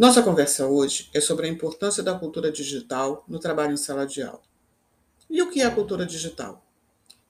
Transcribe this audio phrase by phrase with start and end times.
[0.00, 4.22] Nossa conversa hoje é sobre a importância da cultura digital no trabalho em sala de
[4.22, 4.40] aula.
[5.28, 6.66] E o que é a cultura digital?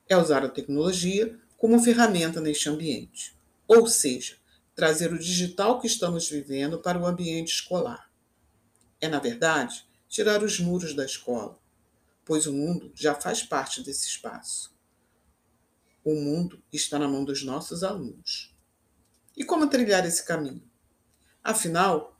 [0.07, 3.37] É usar a tecnologia como ferramenta neste ambiente,
[3.67, 4.37] ou seja,
[4.73, 8.09] trazer o digital que estamos vivendo para o ambiente escolar.
[9.01, 11.59] É, na verdade, tirar os muros da escola,
[12.23, 14.73] pois o mundo já faz parte desse espaço.
[16.05, 18.55] O mundo está na mão dos nossos alunos.
[19.35, 20.63] E como trilhar esse caminho?
[21.43, 22.17] Afinal,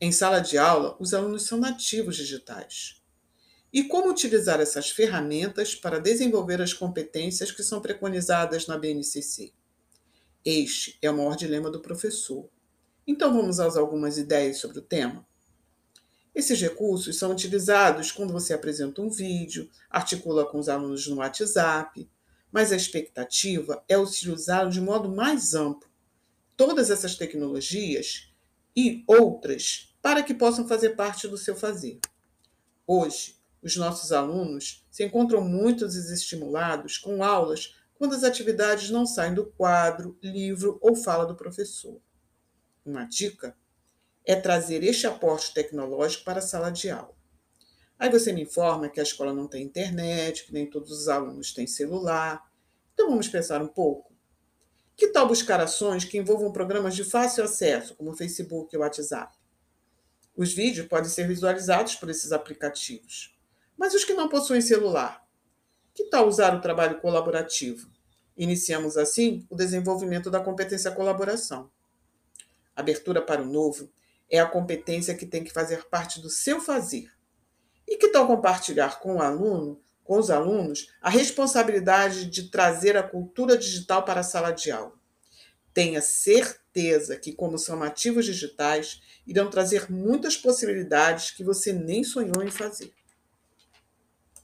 [0.00, 3.02] em sala de aula, os alunos são nativos digitais.
[3.72, 9.52] E como utilizar essas ferramentas para desenvolver as competências que são preconizadas na BNCC?
[10.44, 12.48] Este é o maior dilema do professor.
[13.06, 15.26] Então vamos às algumas ideias sobre o tema?
[16.34, 22.08] Esses recursos são utilizados quando você apresenta um vídeo, articula com os alunos no WhatsApp,
[22.52, 25.90] mas a expectativa é utilizá-lo de modo mais amplo.
[26.56, 28.32] Todas essas tecnologias
[28.74, 32.00] e outras para que possam fazer parte do seu fazer.
[32.86, 39.34] Hoje, os nossos alunos se encontram muito desestimulados com aulas quando as atividades não saem
[39.34, 42.00] do quadro, livro ou fala do professor.
[42.86, 43.56] Uma dica
[44.24, 47.16] é trazer este aporte tecnológico para a sala de aula.
[47.98, 51.52] Aí você me informa que a escola não tem internet, que nem todos os alunos
[51.52, 52.48] têm celular.
[52.94, 54.14] Então vamos pensar um pouco.
[54.96, 59.36] Que tal buscar ações que envolvam programas de fácil acesso, como Facebook e WhatsApp?
[60.38, 63.36] Os vídeos podem ser visualizados por esses aplicativos.
[63.76, 65.26] Mas os que não possuem celular?
[65.92, 67.90] Que tal usar o trabalho colaborativo?
[68.36, 71.68] Iniciamos assim o desenvolvimento da competência colaboração.
[72.76, 73.90] Abertura para o novo
[74.30, 77.10] é a competência que tem que fazer parte do seu fazer.
[77.84, 83.02] E que tal compartilhar com o aluno, com os alunos, a responsabilidade de trazer a
[83.02, 84.97] cultura digital para a sala de aula?
[85.72, 92.42] Tenha certeza que, como são nativos digitais, irão trazer muitas possibilidades que você nem sonhou
[92.42, 92.92] em fazer.